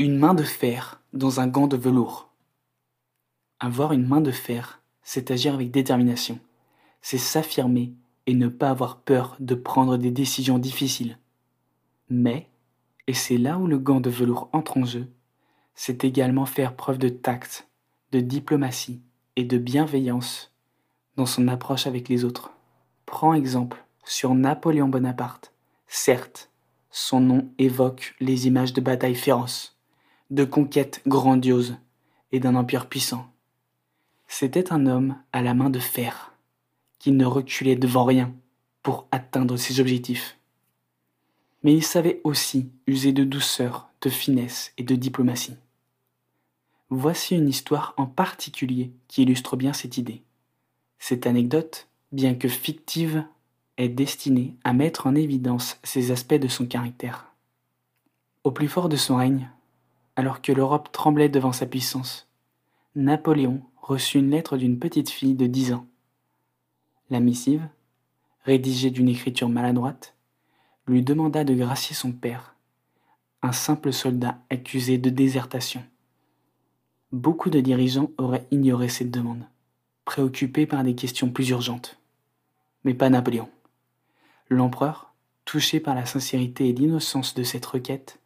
Une 0.00 0.16
main 0.16 0.32
de 0.32 0.44
fer 0.44 1.02
dans 1.12 1.40
un 1.40 1.48
gant 1.48 1.66
de 1.66 1.76
velours. 1.76 2.30
Avoir 3.58 3.92
une 3.92 4.06
main 4.06 4.20
de 4.20 4.30
fer, 4.30 4.80
c'est 5.02 5.32
agir 5.32 5.54
avec 5.54 5.72
détermination. 5.72 6.38
C'est 7.02 7.18
s'affirmer 7.18 7.94
et 8.26 8.34
ne 8.34 8.46
pas 8.46 8.70
avoir 8.70 9.00
peur 9.00 9.34
de 9.40 9.56
prendre 9.56 9.96
des 9.96 10.12
décisions 10.12 10.60
difficiles. 10.60 11.18
Mais, 12.10 12.48
et 13.08 13.12
c'est 13.12 13.38
là 13.38 13.58
où 13.58 13.66
le 13.66 13.80
gant 13.80 13.98
de 13.98 14.08
velours 14.08 14.48
entre 14.52 14.76
en 14.76 14.84
jeu, 14.84 15.08
c'est 15.74 16.04
également 16.04 16.46
faire 16.46 16.76
preuve 16.76 16.98
de 16.98 17.08
tact, 17.08 17.68
de 18.12 18.20
diplomatie 18.20 19.02
et 19.34 19.42
de 19.42 19.58
bienveillance 19.58 20.54
dans 21.16 21.26
son 21.26 21.48
approche 21.48 21.88
avec 21.88 22.08
les 22.08 22.24
autres. 22.24 22.52
Prends 23.04 23.34
exemple 23.34 23.84
sur 24.04 24.36
Napoléon 24.36 24.86
Bonaparte. 24.86 25.52
Certes, 25.88 26.52
son 26.92 27.18
nom 27.18 27.50
évoque 27.58 28.14
les 28.20 28.46
images 28.46 28.72
de 28.72 28.80
batailles 28.80 29.16
féroces 29.16 29.74
de 30.30 30.44
conquêtes 30.44 31.02
grandioses 31.06 31.76
et 32.32 32.40
d'un 32.40 32.54
empire 32.54 32.86
puissant. 32.86 33.30
C'était 34.26 34.72
un 34.72 34.86
homme 34.86 35.16
à 35.32 35.42
la 35.42 35.54
main 35.54 35.70
de 35.70 35.78
fer, 35.78 36.32
qui 36.98 37.12
ne 37.12 37.24
reculait 37.24 37.76
devant 37.76 38.04
rien 38.04 38.32
pour 38.82 39.06
atteindre 39.10 39.56
ses 39.56 39.80
objectifs. 39.80 40.36
Mais 41.62 41.74
il 41.74 41.82
savait 41.82 42.20
aussi 42.24 42.70
user 42.86 43.12
de 43.12 43.24
douceur, 43.24 43.88
de 44.02 44.10
finesse 44.10 44.72
et 44.76 44.82
de 44.82 44.94
diplomatie. 44.94 45.56
Voici 46.90 47.34
une 47.34 47.48
histoire 47.48 47.94
en 47.96 48.06
particulier 48.06 48.92
qui 49.08 49.22
illustre 49.22 49.56
bien 49.56 49.72
cette 49.72 49.98
idée. 49.98 50.22
Cette 50.98 51.26
anecdote, 51.26 51.88
bien 52.12 52.34
que 52.34 52.48
fictive, 52.48 53.24
est 53.76 53.88
destinée 53.88 54.54
à 54.64 54.72
mettre 54.72 55.06
en 55.06 55.14
évidence 55.14 55.78
ces 55.84 56.10
aspects 56.10 56.34
de 56.34 56.48
son 56.48 56.66
caractère. 56.66 57.32
Au 58.44 58.50
plus 58.50 58.68
fort 58.68 58.88
de 58.88 58.96
son 58.96 59.16
règne, 59.16 59.50
alors 60.18 60.42
que 60.42 60.50
l'Europe 60.50 60.90
tremblait 60.90 61.28
devant 61.28 61.52
sa 61.52 61.64
puissance. 61.64 62.26
Napoléon 62.96 63.62
reçut 63.80 64.18
une 64.18 64.30
lettre 64.30 64.56
d'une 64.56 64.80
petite 64.80 65.10
fille 65.10 65.36
de 65.36 65.46
dix 65.46 65.72
ans. 65.72 65.86
La 67.08 67.20
missive, 67.20 67.68
rédigée 68.44 68.90
d'une 68.90 69.08
écriture 69.08 69.48
maladroite, 69.48 70.16
lui 70.88 71.04
demanda 71.04 71.44
de 71.44 71.54
gracier 71.54 71.94
son 71.94 72.10
père, 72.10 72.56
un 73.42 73.52
simple 73.52 73.92
soldat 73.92 74.40
accusé 74.50 74.98
de 74.98 75.08
désertation. 75.08 75.84
Beaucoup 77.12 77.48
de 77.48 77.60
dirigeants 77.60 78.10
auraient 78.18 78.48
ignoré 78.50 78.88
cette 78.88 79.12
demande, 79.12 79.44
préoccupés 80.04 80.66
par 80.66 80.82
des 80.82 80.96
questions 80.96 81.30
plus 81.30 81.50
urgentes. 81.50 82.00
Mais 82.82 82.94
pas 82.94 83.08
Napoléon. 83.08 83.48
L'empereur, 84.48 85.14
touché 85.44 85.78
par 85.78 85.94
la 85.94 86.06
sincérité 86.06 86.70
et 86.70 86.72
l'innocence 86.72 87.36
de 87.36 87.44
cette 87.44 87.66
requête, 87.66 88.18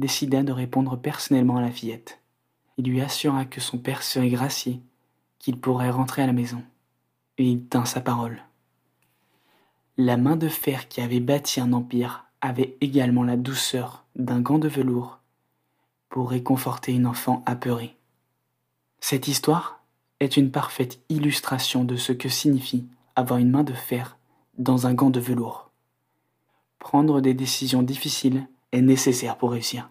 décida 0.00 0.42
de 0.42 0.52
répondre 0.52 0.96
personnellement 0.96 1.58
à 1.58 1.62
la 1.62 1.70
fillette. 1.70 2.20
Il 2.76 2.86
lui 2.86 3.00
assura 3.00 3.44
que 3.44 3.60
son 3.60 3.78
père 3.78 4.02
serait 4.02 4.30
gracié, 4.30 4.80
qu'il 5.38 5.60
pourrait 5.60 5.90
rentrer 5.90 6.22
à 6.22 6.26
la 6.26 6.32
maison. 6.32 6.62
Et 7.38 7.44
il 7.44 7.64
tint 7.66 7.84
sa 7.84 8.00
parole. 8.00 8.42
La 9.96 10.16
main 10.16 10.36
de 10.36 10.48
fer 10.48 10.88
qui 10.88 11.00
avait 11.00 11.20
bâti 11.20 11.60
un 11.60 11.72
empire 11.72 12.24
avait 12.40 12.76
également 12.80 13.22
la 13.22 13.36
douceur 13.36 14.04
d'un 14.16 14.40
gant 14.40 14.58
de 14.58 14.68
velours 14.68 15.18
pour 16.08 16.30
réconforter 16.30 16.92
une 16.92 17.06
enfant 17.06 17.42
apeurée. 17.46 17.96
Cette 19.00 19.28
histoire 19.28 19.82
est 20.20 20.36
une 20.36 20.50
parfaite 20.50 21.00
illustration 21.08 21.84
de 21.84 21.96
ce 21.96 22.12
que 22.12 22.28
signifie 22.28 22.86
avoir 23.16 23.38
une 23.38 23.50
main 23.50 23.64
de 23.64 23.72
fer 23.72 24.18
dans 24.58 24.86
un 24.86 24.94
gant 24.94 25.10
de 25.10 25.20
velours. 25.20 25.70
Prendre 26.78 27.20
des 27.20 27.34
décisions 27.34 27.82
difficiles 27.82 28.46
est 28.72 28.82
nécessaire 28.82 29.36
pour 29.36 29.52
réussir. 29.52 29.90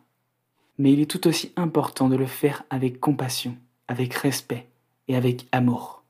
Mais 0.77 0.93
il 0.93 0.99
est 1.01 1.09
tout 1.09 1.27
aussi 1.27 1.51
important 1.55 2.09
de 2.09 2.15
le 2.15 2.25
faire 2.25 2.63
avec 2.69 2.99
compassion, 2.99 3.57
avec 3.87 4.13
respect 4.13 4.69
et 5.07 5.15
avec 5.15 5.47
amour. 5.51 6.03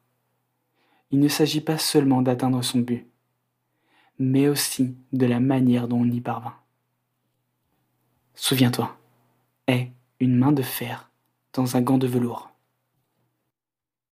Il 1.11 1.19
ne 1.19 1.27
s'agit 1.27 1.61
pas 1.61 1.77
seulement 1.77 2.21
d'atteindre 2.21 2.61
son 2.61 2.79
but, 2.79 3.07
mais 4.19 4.47
aussi 4.47 4.95
de 5.11 5.25
la 5.25 5.39
manière 5.39 5.87
dont 5.87 6.01
on 6.01 6.11
y 6.11 6.21
parvint. 6.21 6.55
Souviens-toi, 8.35 8.95
aie 9.67 9.91
une 10.19 10.35
main 10.35 10.51
de 10.51 10.61
fer 10.61 11.09
dans 11.53 11.75
un 11.75 11.81
gant 11.81 11.97
de 11.97 12.07
velours. 12.07 12.51